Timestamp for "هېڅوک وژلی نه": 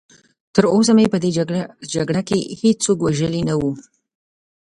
2.61-3.55